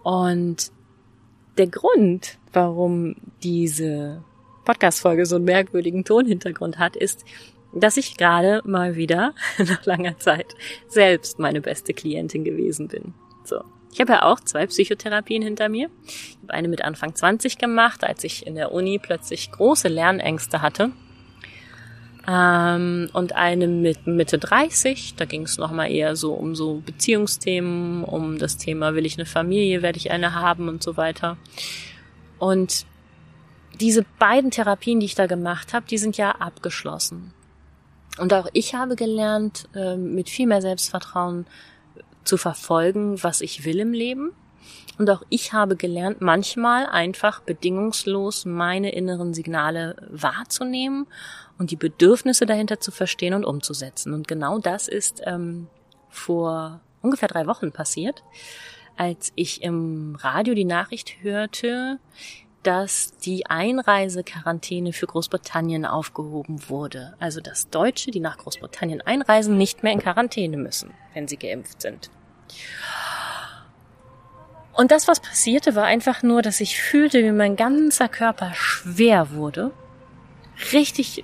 Und 0.04 0.72
der 1.58 1.68
Grund, 1.68 2.38
warum 2.54 3.16
diese 3.44 4.24
Podcast-Folge 4.66 5.26
so 5.26 5.36
einen 5.36 5.46
merkwürdigen 5.46 6.04
Tonhintergrund 6.04 6.80
hat, 6.80 6.96
ist, 6.96 7.24
dass 7.74 7.98
ich 7.98 8.18
gerade 8.18 8.62
mal 8.66 8.96
wieder 8.96 9.34
nach 9.58 9.86
langer 9.86 10.18
Zeit 10.18 10.56
selbst 10.88 11.40
meine 11.40 11.62
beste 11.62 11.94
Klientin 11.94 12.44
gewesen 12.44 12.88
bin. 12.88 13.14
So. 13.44 13.62
Ich 13.94 14.02
habe 14.02 14.14
ja 14.14 14.24
auch 14.24 14.42
zwei 14.42 14.68
Psychotherapien 14.68 15.42
hinter 15.42 15.70
mir. 15.70 15.90
Ich 16.06 16.38
habe 16.44 16.54
eine 16.54 16.68
mit 16.68 16.84
Anfang 16.84 17.16
20 17.16 17.58
gemacht, 17.58 18.04
als 18.04 18.26
ich 18.26 18.46
in 18.46 18.56
der 18.56 18.74
Uni 18.74 19.00
plötzlich 19.00 19.52
große 19.52 19.88
Lernängste 19.88 20.62
hatte 20.62 20.92
ähm, 22.28 23.10
und 23.14 23.36
eine 23.36 23.68
mit 23.68 24.08
Mitte 24.08 24.38
30. 24.38 25.16
Da 25.16 25.26
ging 25.26 25.44
es 25.44 25.58
nochmal 25.58 25.92
eher 25.92 26.16
so 26.16 26.34
um 26.34 26.56
so 26.56 26.82
Beziehungsthemen, 26.86 28.04
um 28.04 28.38
das 28.38 28.58
Thema, 28.58 28.96
will 28.96 29.06
ich 29.06 29.18
eine 29.18 29.26
Familie, 29.26 29.82
werde 29.82 29.98
ich 29.98 30.12
eine 30.12 30.34
haben 30.34 30.68
und 30.68 30.82
so 30.82 30.98
weiter. 30.98 31.38
Und 32.40 32.86
diese 33.80 34.06
beiden 34.20 34.52
Therapien, 34.52 35.00
die 35.00 35.06
ich 35.06 35.16
da 35.16 35.28
gemacht 35.28 35.74
habe, 35.74 35.86
die 35.88 35.98
sind 35.98 36.18
ja 36.18 36.32
abgeschlossen. 36.32 37.34
Und 38.18 38.34
auch 38.34 38.48
ich 38.54 38.74
habe 38.74 38.96
gelernt, 38.96 39.68
äh, 39.76 39.98
mit 39.98 40.30
viel 40.30 40.48
mehr 40.48 40.62
Selbstvertrauen 40.62 41.46
zu 42.24 42.38
verfolgen, 42.38 43.22
was 43.24 43.42
ich 43.42 43.66
will 43.66 43.80
im 43.80 43.94
Leben. 43.94 44.32
Und 44.98 45.10
auch 45.10 45.24
ich 45.30 45.52
habe 45.52 45.76
gelernt, 45.76 46.22
manchmal 46.22 46.86
einfach 46.86 47.42
bedingungslos 47.42 48.46
meine 48.46 48.94
inneren 48.94 49.34
Signale 49.34 49.98
wahrzunehmen 50.10 51.08
und 51.58 51.72
die 51.72 51.76
Bedürfnisse 51.76 52.46
dahinter 52.46 52.80
zu 52.80 52.92
verstehen 52.92 53.34
und 53.34 53.46
umzusetzen. 53.46 54.14
Und 54.14 54.28
genau 54.28 54.60
das 54.60 54.88
ist 54.88 55.22
ähm, 55.26 55.68
vor 56.10 56.82
ungefähr 57.02 57.30
drei 57.30 57.48
Wochen 57.48 57.72
passiert, 57.72 58.24
als 58.98 59.32
ich 59.36 59.62
im 59.62 60.16
Radio 60.20 60.54
die 60.54 60.66
Nachricht 60.66 61.22
hörte, 61.22 62.00
dass 62.64 63.16
die 63.18 63.46
Einreisequarantäne 63.46 64.92
für 64.92 65.06
Großbritannien 65.06 65.86
aufgehoben 65.86 66.68
wurde. 66.68 67.14
Also 67.20 67.40
dass 67.40 67.70
Deutsche, 67.70 68.10
die 68.10 68.20
nach 68.20 68.38
Großbritannien 68.38 69.02
einreisen, 69.02 69.56
nicht 69.56 69.84
mehr 69.84 69.94
in 69.94 70.00
Quarantäne 70.00 70.58
müssen, 70.58 70.92
wenn 71.14 71.28
sie 71.28 71.38
geimpft 71.38 71.82
sind. 71.82 72.10
Und 74.74 74.92
das, 74.92 75.08
was 75.08 75.20
passierte, 75.20 75.76
war 75.76 75.86
einfach 75.86 76.22
nur, 76.24 76.42
dass 76.42 76.60
ich 76.60 76.82
fühlte, 76.82 77.24
wie 77.24 77.32
mein 77.32 77.56
ganzer 77.56 78.10
Körper 78.10 78.54
schwer 78.56 79.32
wurde, 79.32 79.72
richtig 80.74 81.24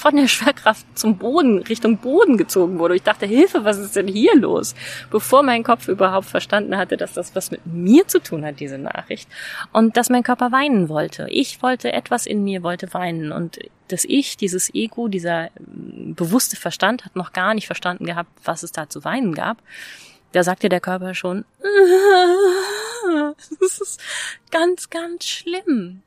von 0.00 0.16
der 0.16 0.28
Schwerkraft 0.28 0.86
zum 0.98 1.18
Boden, 1.18 1.58
Richtung 1.58 1.98
Boden 1.98 2.38
gezogen 2.38 2.78
wurde. 2.78 2.96
Ich 2.96 3.02
dachte, 3.02 3.26
Hilfe, 3.26 3.64
was 3.64 3.76
ist 3.76 3.96
denn 3.96 4.08
hier 4.08 4.34
los? 4.34 4.74
Bevor 5.10 5.42
mein 5.42 5.62
Kopf 5.62 5.88
überhaupt 5.88 6.26
verstanden 6.26 6.78
hatte, 6.78 6.96
dass 6.96 7.12
das 7.12 7.36
was 7.36 7.50
mit 7.50 7.66
mir 7.66 8.08
zu 8.08 8.18
tun 8.22 8.44
hat, 8.46 8.60
diese 8.60 8.78
Nachricht. 8.78 9.28
Und 9.72 9.98
dass 9.98 10.08
mein 10.08 10.22
Körper 10.22 10.52
weinen 10.52 10.88
wollte. 10.88 11.26
Ich 11.28 11.62
wollte, 11.62 11.92
etwas 11.92 12.24
in 12.24 12.42
mir 12.42 12.62
wollte 12.62 12.94
weinen. 12.94 13.30
Und 13.30 13.58
das 13.88 14.06
Ich, 14.06 14.38
dieses 14.38 14.74
Ego, 14.74 15.08
dieser 15.08 15.50
mm, 15.58 16.14
bewusste 16.14 16.56
Verstand 16.56 17.04
hat 17.04 17.14
noch 17.14 17.34
gar 17.34 17.52
nicht 17.52 17.66
verstanden 17.66 18.06
gehabt, 18.06 18.30
was 18.42 18.62
es 18.62 18.72
da 18.72 18.88
zu 18.88 19.04
weinen 19.04 19.34
gab. 19.34 19.58
Da 20.32 20.42
sagte 20.44 20.70
der 20.70 20.80
Körper 20.80 21.12
schon, 21.12 21.44
das 23.60 23.78
ist 23.80 24.00
ganz, 24.50 24.88
ganz 24.88 25.26
schlimm. 25.26 26.00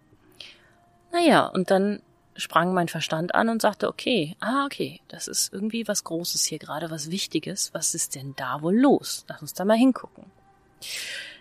Naja, 1.12 1.46
und 1.46 1.70
dann 1.70 2.02
sprang 2.36 2.74
mein 2.74 2.88
Verstand 2.88 3.36
an 3.36 3.50
und 3.50 3.62
sagte, 3.62 3.88
okay, 3.88 4.36
ah, 4.40 4.66
okay, 4.66 5.02
das 5.08 5.28
ist 5.28 5.54
irgendwie 5.54 5.88
was 5.88 6.04
Großes 6.04 6.44
hier 6.44 6.60
gerade, 6.60 6.90
was 6.92 7.12
Wichtiges. 7.12 7.74
Was 7.74 7.94
ist 7.94 8.16
denn 8.16 8.34
da 8.36 8.62
wohl 8.62 8.76
los? 8.76 9.26
Lass 9.28 9.42
uns 9.42 9.54
da 9.54 9.66
mal 9.66 9.78
hingucken. 9.78 10.26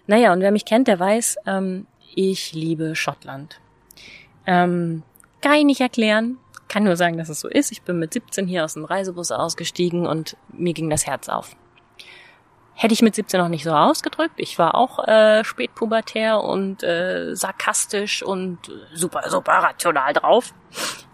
Naja, 0.07 0.33
und 0.33 0.41
wer 0.41 0.53
mich 0.53 0.65
kennt, 0.65 0.89
der 0.89 0.99
weiß, 0.99 1.37
ähm, 1.47 1.87
ich 2.15 2.53
liebe 2.53 2.95
Schottland. 2.95 3.61
Ähm, 4.47 5.03
kann 5.41 5.55
ich 5.55 5.65
nicht 5.65 5.81
erklären, 5.81 6.39
kann 6.69 6.85
nur 6.85 6.97
sagen, 6.97 7.19
dass 7.19 7.29
es 7.29 7.41
so 7.41 7.49
ist. 7.49 7.73
Ich 7.73 7.83
bin 7.83 7.99
mit 7.99 8.13
17 8.13 8.47
hier 8.47 8.65
aus 8.65 8.75
dem 8.75 8.85
Reisebus 8.85 9.31
ausgestiegen 9.31 10.07
und 10.07 10.37
mir 10.53 10.73
ging 10.73 10.91
das 10.91 11.07
Herz 11.07 11.29
auf. 11.29 11.57
Hätte 12.75 12.95
ich 12.95 13.03
mit 13.03 13.15
17 13.15 13.39
noch 13.41 13.49
nicht 13.49 13.65
so 13.65 13.73
ausgedrückt. 13.73 14.35
Ich 14.37 14.59
war 14.59 14.75
auch 14.75 15.07
äh, 15.07 15.45
spätpubertär 15.45 16.43
und 16.43 16.83
äh, 16.83 17.35
sarkastisch 17.35 18.23
und 18.23 18.59
super, 18.95 19.29
super 19.29 19.53
rational 19.53 20.13
drauf. 20.13 20.55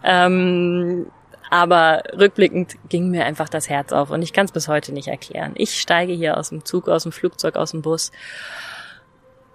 Ähm, 0.03 1.11
aber 1.50 2.03
rückblickend 2.17 2.77
ging 2.88 3.11
mir 3.11 3.25
einfach 3.25 3.49
das 3.49 3.69
Herz 3.69 3.93
auf 3.93 4.11
und 4.11 4.23
ich 4.23 4.33
kann 4.33 4.45
es 4.45 4.53
bis 4.53 4.69
heute 4.69 4.93
nicht 4.93 5.09
erklären. 5.09 5.53
Ich 5.57 5.81
steige 5.81 6.12
hier 6.12 6.37
aus 6.37 6.50
dem 6.50 6.65
Zug, 6.65 6.88
aus 6.88 7.05
dem 7.05 7.12
Flugzeug, 7.12 7.57
aus 7.57 7.71
dem 7.73 7.83
Bus 7.83 8.12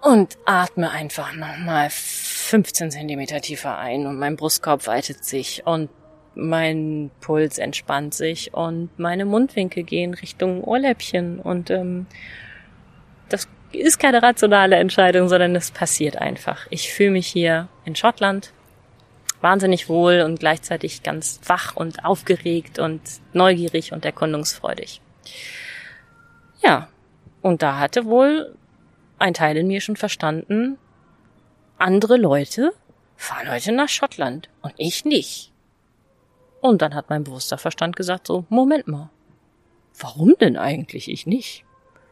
und 0.04 0.36
atme 0.44 0.90
einfach 0.90 1.32
nochmal 1.34 1.88
15 1.90 2.90
Zentimeter 2.90 3.40
tiefer 3.40 3.78
ein 3.78 4.06
und 4.06 4.18
mein 4.18 4.36
Brustkorb 4.36 4.86
weitet 4.86 5.24
sich 5.24 5.66
und 5.66 5.88
mein 6.34 7.10
Puls 7.20 7.58
entspannt 7.58 8.14
sich 8.14 8.54
und 8.54 8.98
meine 8.98 9.24
Mundwinkel 9.24 9.82
gehen 9.82 10.14
Richtung 10.14 10.62
Ohrläppchen 10.64 11.38
und 11.38 11.70
ähm, 11.70 12.06
das 13.28 13.48
ist 13.72 13.98
keine 13.98 14.22
rationale 14.22 14.76
Entscheidung, 14.76 15.28
sondern 15.28 15.56
es 15.56 15.70
passiert 15.70 16.16
einfach. 16.16 16.66
Ich 16.70 16.92
fühle 16.92 17.10
mich 17.10 17.26
hier 17.26 17.68
in 17.84 17.96
Schottland 17.96 18.52
wahnsinnig 19.40 19.88
wohl 19.88 20.22
und 20.22 20.40
gleichzeitig 20.40 21.02
ganz 21.02 21.40
wach 21.46 21.76
und 21.76 22.04
aufgeregt 22.04 22.78
und 22.78 23.00
neugierig 23.32 23.92
und 23.92 24.04
erkundungsfreudig. 24.04 25.00
Ja, 26.62 26.88
und 27.42 27.62
da 27.62 27.78
hatte 27.78 28.06
wohl 28.06 28.54
ein 29.18 29.34
Teil 29.34 29.56
in 29.58 29.66
mir 29.66 29.80
schon 29.80 29.96
verstanden, 29.96 30.78
andere 31.78 32.16
Leute 32.16 32.72
fahren 33.16 33.50
heute 33.50 33.72
nach 33.72 33.88
Schottland 33.88 34.48
und 34.62 34.72
ich 34.76 35.04
nicht. 35.04 35.52
Und 36.64 36.80
dann 36.80 36.94
hat 36.94 37.10
mein 37.10 37.24
bewusster 37.24 37.58
Verstand 37.58 37.94
gesagt 37.94 38.26
so, 38.26 38.46
Moment 38.48 38.88
mal, 38.88 39.10
warum 39.98 40.34
denn 40.40 40.56
eigentlich 40.56 41.10
ich 41.10 41.26
nicht? 41.26 41.62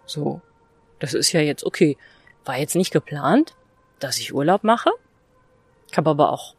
So, 0.05 0.43
das 0.99 1.15
ist 1.15 1.33
ja 1.33 1.41
jetzt 1.41 1.65
okay, 1.65 1.97
war 2.45 2.59
jetzt 2.59 2.77
nicht 2.77 2.91
geplant, 2.91 3.55
dass 3.99 4.19
ich 4.19 4.35
Urlaub 4.35 4.63
mache. 4.63 4.91
Ich 5.91 5.97
habe 5.97 6.11
aber 6.11 6.31
auch 6.31 6.55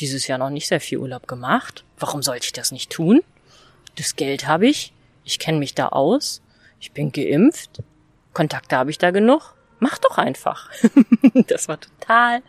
dieses 0.00 0.26
Jahr 0.26 0.38
noch 0.38 0.50
nicht 0.50 0.66
sehr 0.66 0.80
viel 0.80 0.98
Urlaub 0.98 1.28
gemacht. 1.28 1.84
Warum 2.00 2.20
sollte 2.20 2.46
ich 2.46 2.52
das 2.52 2.72
nicht 2.72 2.90
tun? 2.90 3.22
Das 3.94 4.16
Geld 4.16 4.48
habe 4.48 4.66
ich, 4.66 4.92
ich 5.22 5.38
kenne 5.38 5.60
mich 5.60 5.72
da 5.72 5.90
aus, 5.90 6.42
ich 6.80 6.90
bin 6.90 7.12
geimpft, 7.12 7.80
Kontakte 8.32 8.76
habe 8.76 8.90
ich 8.90 8.98
da 8.98 9.12
genug. 9.12 9.54
Mach 9.78 9.98
doch 9.98 10.18
einfach. 10.18 10.68
das 11.46 11.68
war 11.68 11.78
total, 11.80 12.42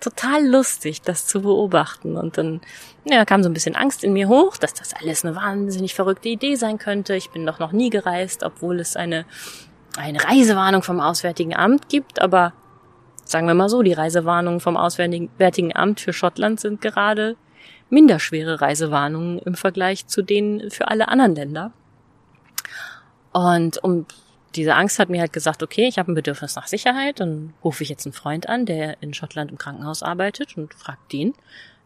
total 0.00 0.46
lustig, 0.46 1.02
das 1.02 1.26
zu 1.26 1.42
beobachten. 1.42 2.16
Und 2.16 2.38
dann 2.38 2.60
ja, 3.04 3.24
kam 3.24 3.42
so 3.42 3.48
ein 3.48 3.54
bisschen 3.54 3.76
Angst 3.76 4.04
in 4.04 4.12
mir 4.12 4.28
hoch, 4.28 4.56
dass 4.56 4.74
das 4.74 4.94
alles 4.94 5.24
eine 5.24 5.36
wahnsinnig 5.36 5.94
verrückte 5.94 6.28
Idee 6.28 6.56
sein 6.56 6.78
könnte. 6.78 7.16
Ich 7.16 7.30
bin 7.30 7.46
doch 7.46 7.58
noch 7.58 7.72
nie 7.72 7.90
gereist, 7.90 8.42
obwohl 8.42 8.80
es 8.80 8.96
eine, 8.96 9.24
eine 9.96 10.22
Reisewarnung 10.22 10.82
vom 10.82 11.00
Auswärtigen 11.00 11.54
Amt 11.54 11.88
gibt. 11.88 12.20
Aber 12.20 12.52
Sagen 13.26 13.48
wir 13.48 13.54
mal 13.54 13.68
so, 13.68 13.82
die 13.82 13.92
Reisewarnungen 13.92 14.60
vom 14.60 14.76
Auswärtigen 14.76 15.74
Amt 15.74 15.98
für 15.98 16.12
Schottland 16.12 16.60
sind 16.60 16.80
gerade 16.80 17.36
minderschwere 17.90 18.60
Reisewarnungen 18.60 19.40
im 19.40 19.56
Vergleich 19.56 20.06
zu 20.06 20.22
denen 20.22 20.70
für 20.70 20.86
alle 20.86 21.08
anderen 21.08 21.34
Länder. 21.34 21.72
Und 23.32 23.82
um 23.82 24.06
diese 24.56 24.74
Angst 24.74 24.98
hat 24.98 25.08
mir 25.08 25.20
halt 25.20 25.32
gesagt, 25.32 25.62
okay, 25.62 25.86
ich 25.86 25.98
habe 25.98 26.12
ein 26.12 26.14
Bedürfnis 26.14 26.56
nach 26.56 26.66
Sicherheit, 26.66 27.20
dann 27.20 27.54
rufe 27.62 27.82
ich 27.82 27.88
jetzt 27.88 28.06
einen 28.06 28.12
Freund 28.12 28.48
an, 28.48 28.66
der 28.66 29.02
in 29.02 29.14
Schottland 29.14 29.50
im 29.50 29.58
Krankenhaus 29.58 30.02
arbeitet 30.02 30.56
und 30.56 30.74
fragt 30.74 31.12
den, 31.12 31.34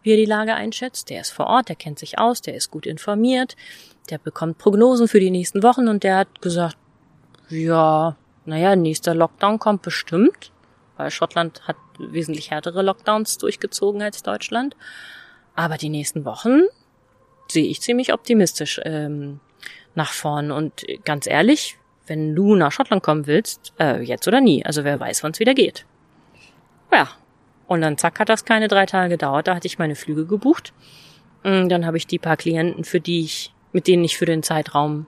wie 0.03 0.13
er 0.13 0.17
die 0.17 0.25
Lage 0.25 0.55
einschätzt. 0.55 1.11
Der 1.11 1.21
ist 1.21 1.31
vor 1.31 1.47
Ort, 1.47 1.69
der 1.69 1.77
kennt 1.77 1.99
sich 1.99 2.19
aus, 2.19 2.41
der 2.41 2.55
ist 2.55 2.71
gut 2.71 2.87
informiert, 2.87 3.57
der 4.09 4.19
bekommt 4.19 4.59
Prognosen 4.59 5.09
für 5.09 5.21
die 5.21 5.31
nächsten 5.31 5.63
Wochen 5.63 5.89
und 5.89 6.05
der 6.05 6.17
hat 6.17 6.41
gesagt, 6.41 6.77
ja, 7.49 8.17
naja, 8.45 8.77
nächster 8.77 9.15
Lockdown 9.15 9.59
kommt 9.59 9.83
bestimmt 9.83 10.53
weil 11.01 11.11
Schottland 11.11 11.67
hat 11.67 11.77
wesentlich 11.99 12.51
härtere 12.51 12.83
Lockdowns 12.83 13.39
durchgezogen 13.39 14.03
als 14.03 14.23
Deutschland. 14.23 14.77
Aber 15.55 15.79
die 15.79 15.89
nächsten 15.89 16.27
Wochen 16.27 16.65
sehe 17.49 17.65
ich 17.65 17.81
ziemlich 17.81 18.13
optimistisch 18.13 18.79
ähm, 18.85 19.41
nach 19.95 20.13
vorn. 20.13 20.51
Und 20.51 20.85
ganz 21.07 21.27
ehrlich, 21.27 21.79
wenn 22.11 22.35
du 22.35 22.57
nach 22.57 22.73
Schottland 22.73 23.03
kommen 23.03 23.27
willst, 23.29 23.73
äh, 23.79 24.03
jetzt 24.03 24.27
oder 24.27 24.41
nie. 24.41 24.67
Also 24.67 24.83
wer 24.85 24.99
weiß, 24.99 25.23
wann 25.23 25.31
es 25.31 25.39
wieder 25.39 25.55
geht. 25.55 25.87
Ja. 26.93 27.09
Und 27.69 27.83
dann 27.83 27.97
zack 27.97 28.19
hat 28.19 28.29
das 28.29 28.45
keine 28.45 28.67
drei 28.67 28.85
Tage 28.85 29.11
gedauert. 29.11 29.47
Da 29.47 29.55
hatte 29.55 29.69
ich 29.69 29.79
meine 29.79 29.95
Flüge 29.95 30.27
gebucht. 30.27 30.73
Und 31.45 31.67
mm, 31.67 31.69
dann 31.69 31.87
habe 31.87 31.97
ich 31.97 32.09
die 32.09 32.19
paar 32.19 32.37
Klienten, 32.37 32.83
für 32.83 32.99
die 32.99 33.21
ich, 33.21 33.55
mit 33.73 33.87
denen 33.87 34.05
ich 34.05 34.19
für 34.19 34.27
den 34.27 34.43
Zeitraum 34.43 35.07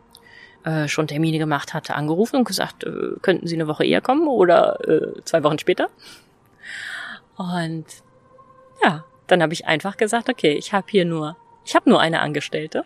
äh, 0.62 0.86
schon 0.86 1.08
Termine 1.08 1.38
gemacht 1.38 1.74
hatte, 1.74 1.96
angerufen 1.96 2.36
und 2.36 2.44
gesagt, 2.44 2.84
äh, 2.84 3.16
könnten 3.20 3.48
Sie 3.48 3.56
eine 3.56 3.66
Woche 3.66 3.84
eher 3.84 4.00
kommen 4.00 4.28
oder 4.28 4.78
äh, 4.88 5.20
zwei 5.24 5.42
Wochen 5.42 5.58
später? 5.58 5.88
Und 7.36 7.84
ja, 8.84 9.04
dann 9.26 9.42
habe 9.42 9.52
ich 9.52 9.66
einfach 9.66 9.96
gesagt, 9.96 10.28
okay, 10.28 10.52
ich 10.52 10.72
habe 10.72 10.86
hier 10.88 11.04
nur, 11.04 11.36
ich 11.64 11.74
habe 11.74 11.90
nur 11.90 12.00
eine 12.00 12.20
Angestellte. 12.20 12.84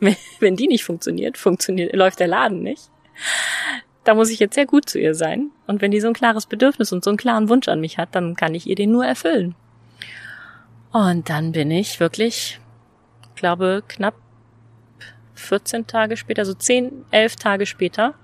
Wenn, 0.00 0.16
wenn 0.40 0.56
die 0.56 0.66
nicht 0.66 0.82
funktioniert, 0.82 1.38
funktioniert, 1.38 1.94
läuft 1.94 2.18
der 2.18 2.26
Laden 2.26 2.64
nicht. 2.64 2.90
Da 4.04 4.14
muss 4.14 4.30
ich 4.30 4.40
jetzt 4.40 4.54
sehr 4.54 4.66
gut 4.66 4.88
zu 4.88 4.98
ihr 4.98 5.14
sein. 5.14 5.50
Und 5.66 5.80
wenn 5.80 5.90
die 5.90 6.00
so 6.00 6.08
ein 6.08 6.14
klares 6.14 6.46
Bedürfnis 6.46 6.92
und 6.92 7.04
so 7.04 7.10
einen 7.10 7.16
klaren 7.16 7.48
Wunsch 7.48 7.68
an 7.68 7.80
mich 7.80 7.98
hat, 7.98 8.14
dann 8.14 8.34
kann 8.34 8.54
ich 8.54 8.66
ihr 8.66 8.74
den 8.74 8.90
nur 8.90 9.04
erfüllen. 9.04 9.54
Und 10.90 11.30
dann 11.30 11.52
bin 11.52 11.70
ich 11.70 12.00
wirklich, 12.00 12.60
glaube, 13.36 13.82
knapp 13.88 14.14
14 15.34 15.86
Tage 15.86 16.16
später, 16.16 16.44
so 16.44 16.54
10, 16.54 17.04
11 17.10 17.36
Tage 17.36 17.66
später, 17.66 18.14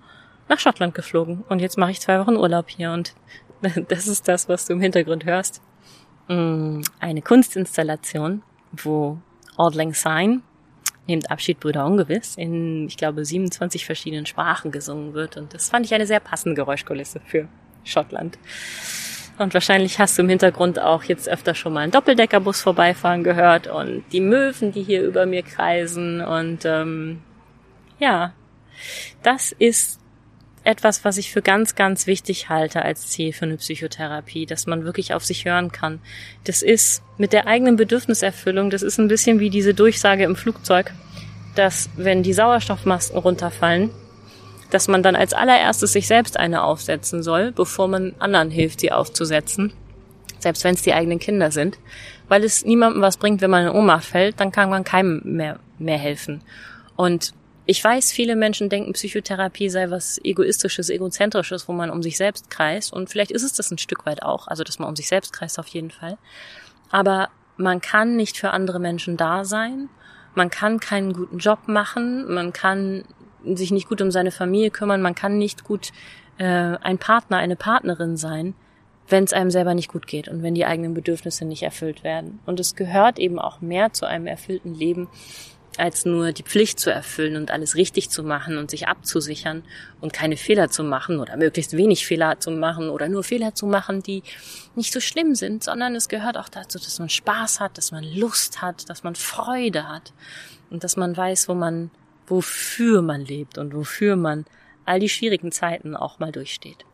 nach 0.49 0.59
Schottland 0.59 0.95
geflogen. 0.95 1.45
Und 1.49 1.61
jetzt 1.61 1.79
mache 1.79 1.93
ich 1.93 2.01
zwei 2.01 2.19
Wochen 2.21 2.37
Urlaub 2.37 2.69
hier. 2.69 2.93
Und 2.93 3.15
das 3.89 4.07
ist 4.07 4.29
das, 4.29 4.49
was 4.49 4.67
du 4.67 4.75
im 4.75 4.81
Hintergrund 4.81 5.25
hörst. 5.25 5.63
Mm, 6.29 6.83
eine 7.01 7.23
Kunstinstallation, 7.23 8.43
wo 8.73 9.19
Auld 9.57 9.75
Lang 9.75 9.95
Syne 9.95 10.43
nehmt 11.09 11.31
Abschied 11.31 11.59
Brüder 11.59 11.87
Ungewiss 11.87 12.37
in, 12.37 12.87
ich 12.87 12.97
glaube, 12.97 13.25
27 13.25 13.85
verschiedenen 13.85 14.27
Sprachen 14.27 14.71
gesungen 14.71 15.15
wird. 15.15 15.37
Und 15.37 15.55
das 15.55 15.71
fand 15.71 15.87
ich 15.87 15.95
eine 15.95 16.07
sehr 16.07 16.21
passende 16.21 16.55
Geräuschkulisse 16.55 17.21
für 17.25 17.49
Schottland. 17.85 18.39
Und 19.39 19.55
wahrscheinlich 19.55 19.99
hast 19.99 20.19
du 20.19 20.23
im 20.23 20.29
Hintergrund 20.29 20.81
auch 20.81 21.05
jetzt 21.05 21.29
öfter 21.29 21.55
schon 21.55 21.73
mal 21.73 21.81
einen 21.81 21.93
Doppeldeckerbus 21.93 22.61
vorbeifahren 22.61 23.23
gehört 23.23 23.69
und 23.69 24.05
die 24.13 24.21
Möwen, 24.21 24.73
die 24.73 24.83
hier 24.83 25.03
über 25.03 25.27
mir 25.27 25.43
kreisen. 25.43 26.21
Und 26.21 26.65
ähm, 26.65 27.23
ja, 27.99 28.33
das 29.23 29.53
ist 29.53 30.01
etwas, 30.69 31.03
was 31.05 31.17
ich 31.17 31.33
für 31.33 31.41
ganz, 31.41 31.75
ganz 31.75 32.07
wichtig 32.07 32.51
halte 32.51 32.83
als 32.83 33.09
Ziel 33.09 33.33
für 33.33 33.47
eine 33.47 33.57
Psychotherapie, 33.57 34.45
dass 34.45 34.67
man 34.67 34.85
wirklich 34.85 35.15
auf 35.15 35.25
sich 35.25 35.47
hören 35.47 35.73
kann. 35.73 35.99
Das 36.45 36.61
ist 36.61 37.03
mit 37.17 37.33
der 37.33 37.47
eigenen 37.47 37.77
Bedürfniserfüllung, 37.77 38.69
das 38.69 38.83
ist 38.83 38.99
ein 38.99 39.09
bisschen 39.09 39.41
wie 39.41 39.49
diese 39.49 39.73
Durchsage 39.73 40.25
im 40.25 40.37
Flugzeug, 40.37 40.93
dass 41.55 41.89
wenn 41.97 42.23
die 42.23 42.35
Sauerstoffmasken 42.35 43.19
runterfallen, 43.19 43.91
dass 44.71 44.89
man 44.89 45.03
dann 45.03 45.17
als 45.17 45.33
allererstes 45.33 45.95
sich 45.95 46.07
selbst 46.07 46.37
eine 46.37 46.63
aufsetzen 46.63 47.23
soll, 47.23 47.51
bevor 47.51 47.89
man 47.89 48.15
anderen 48.19 48.51
hilft, 48.51 48.81
sie 48.81 48.93
aufzusetzen. 48.93 49.73
Selbst 50.39 50.65
wenn 50.65 50.75
es 50.75 50.83
die 50.83 50.93
eigenen 50.93 51.19
Kinder 51.19 51.51
sind. 51.51 51.79
Weil 52.29 52.45
es 52.45 52.67
niemandem 52.67 53.01
was 53.01 53.17
bringt, 53.17 53.41
wenn 53.41 53.51
man 53.51 53.67
in 53.67 53.73
Ohnmacht 53.73 54.05
fällt, 54.05 54.39
dann 54.39 54.53
kann 54.53 54.69
man 54.69 54.85
keinem 54.85 55.23
mehr, 55.25 55.59
mehr 55.79 55.97
helfen. 55.97 56.43
Und 56.95 57.33
ich 57.71 57.85
weiß, 57.85 58.13
viele 58.13 58.35
Menschen 58.35 58.71
denken, 58.71 58.95
Psychotherapie 58.95 59.69
sei 59.69 59.91
was 59.91 60.19
egoistisches, 60.25 60.89
egozentrisches, 60.89 61.69
wo 61.69 61.75
man 61.75 61.91
um 61.91 62.03
sich 62.03 62.17
selbst 62.17 62.49
kreist. 62.49 62.95
Und 62.95 63.11
vielleicht 63.11 63.31
ist 63.31 63.43
es 63.43 63.53
das 63.53 63.71
ein 63.71 63.77
Stück 63.77 64.07
weit 64.07 64.23
auch, 64.23 64.49
also 64.49 64.65
dass 64.65 64.79
man 64.79 64.89
um 64.89 64.97
sich 64.97 65.07
selbst 65.07 65.35
kreist 65.35 65.59
auf 65.59 65.69
jeden 65.69 65.91
Fall. 65.91 66.17
Aber 66.91 67.29
man 67.59 67.83
kann 67.83 68.17
nicht 68.17 68.39
für 68.39 68.53
andere 68.53 68.81
Menschen 68.81 69.19
da 69.19 69.45
sein. 69.45 69.91
Man 70.35 70.49
kann 70.49 70.81
keinen 70.81 71.13
guten 71.13 71.37
Job 71.37 71.69
machen. 71.69 72.33
Man 72.33 72.55
kann 72.55 73.05
sich 73.45 73.71
nicht 73.71 73.87
gut 73.87 74.01
um 74.01 74.11
seine 74.11 74.31
Familie 74.31 74.71
kümmern, 74.71 75.03
man 75.03 75.15
kann 75.15 75.37
nicht 75.37 75.63
gut 75.63 75.93
äh, 76.39 76.45
ein 76.45 76.97
Partner, 76.97 77.37
eine 77.37 77.57
Partnerin 77.57 78.17
sein, 78.17 78.55
wenn 79.09 79.25
es 79.25 79.35
einem 79.35 79.51
selber 79.51 79.75
nicht 79.75 79.93
gut 79.93 80.07
geht 80.07 80.29
und 80.29 80.43
wenn 80.43 80.55
die 80.55 80.65
eigenen 80.65 80.95
Bedürfnisse 80.95 81.45
nicht 81.45 81.65
erfüllt 81.65 82.03
werden. 82.03 82.41
Und 82.47 82.61
es 82.61 82.77
gehört 82.77 83.19
eben 83.19 83.39
auch 83.39 83.61
mehr 83.61 83.93
zu 83.93 84.07
einem 84.07 84.27
erfüllten 84.27 84.75
Leben, 84.75 85.09
als 85.79 86.05
nur 86.05 86.33
die 86.33 86.43
Pflicht 86.43 86.81
zu 86.81 86.91
erfüllen 86.91 87.37
und 87.37 87.51
alles 87.51 87.77
richtig 87.77 88.11
zu 88.11 88.23
machen 88.23 88.59
und 88.59 88.71
sich 88.71 88.89
abzusichern 88.89 89.63
und 90.01 90.13
keine 90.13 90.37
Fehler 90.37 90.71
zu 90.71 90.83
machen 90.83 91.21
oder 91.21 91.37
möglichst 91.37 91.77
wenig 91.77 92.07
Fehler 92.07 92.41
zu 92.41 92.51
machen 92.51 92.91
oder 92.91 93.09
nur 93.09 93.23
Fehler 93.23 93.55
zu 93.55 93.67
machen, 93.67 94.03
die 94.03 94.23
nicht 94.75 94.93
so 94.93 95.01
schlimm 95.01 95.35
sind, 95.35 95.65
sondern 95.65 95.95
es 95.95 96.09
gehört 96.09 96.37
auch 96.37 96.49
dazu, 96.49 96.79
dass 96.79 96.99
man 96.99 97.09
Spaß 97.09 97.61
hat, 97.61 97.79
dass 97.79 97.93
man 97.93 98.05
Lust 98.05 98.61
hat, 98.61 98.89
dass 98.91 99.05
man 99.05 99.15
Freude 99.15 99.89
hat 99.89 100.13
und 100.71 100.85
dass 100.85 100.97
man 100.97 101.17
weiß, 101.17 101.49
wo 101.49 101.55
man 101.55 101.91
wofür 102.27 103.03
man 103.03 103.23
lebt 103.23 103.59
und 103.59 103.75
wofür 103.75 104.17
man 104.17 104.45
all 104.85 105.01
die 105.01 105.09
schwierigen 105.09 105.53
Zeiten 105.53 105.97
auch 105.97 106.19
mal 106.19 106.33
durchsteht. 106.33 106.85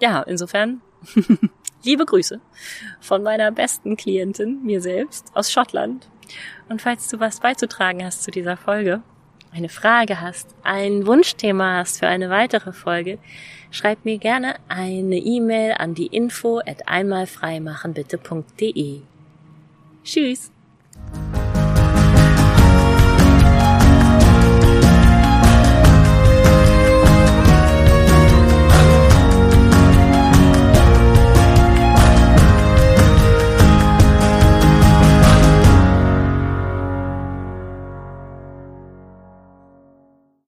Ja, 0.00 0.22
insofern 0.22 0.80
liebe 1.84 2.04
Grüße 2.04 2.40
von 3.00 3.22
meiner 3.22 3.50
besten 3.50 3.96
Klientin, 3.96 4.62
mir 4.62 4.80
selbst, 4.80 5.30
aus 5.34 5.50
Schottland. 5.50 6.08
Und 6.68 6.82
falls 6.82 7.08
du 7.08 7.20
was 7.20 7.40
beizutragen 7.40 8.04
hast 8.04 8.22
zu 8.22 8.30
dieser 8.30 8.56
Folge, 8.56 9.02
eine 9.52 9.68
Frage 9.68 10.20
hast, 10.20 10.54
ein 10.62 11.06
Wunschthema 11.06 11.78
hast 11.78 11.98
für 11.98 12.08
eine 12.08 12.30
weitere 12.30 12.72
Folge, 12.72 13.18
schreib 13.70 14.04
mir 14.04 14.18
gerne 14.18 14.56
eine 14.68 15.16
E-Mail 15.16 15.74
an 15.78 15.94
die 15.94 16.06
info 16.06 16.60
at 16.60 16.88
einmalfreimachenbitte.de. 16.88 19.00
Tschüss! 20.04 20.50